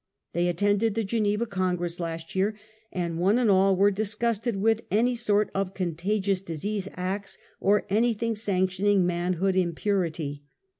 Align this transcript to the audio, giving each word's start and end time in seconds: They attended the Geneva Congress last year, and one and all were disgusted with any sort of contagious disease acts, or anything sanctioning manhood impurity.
They 0.33 0.47
attended 0.47 0.95
the 0.95 1.03
Geneva 1.03 1.45
Congress 1.45 1.99
last 1.99 2.33
year, 2.33 2.55
and 2.91 3.19
one 3.19 3.37
and 3.37 3.51
all 3.51 3.75
were 3.75 3.91
disgusted 3.91 4.55
with 4.55 4.81
any 4.89 5.15
sort 5.15 5.51
of 5.53 5.75
contagious 5.75 6.41
disease 6.41 6.87
acts, 6.95 7.37
or 7.59 7.85
anything 7.87 8.35
sanctioning 8.35 9.05
manhood 9.05 9.55
impurity. 9.55 10.41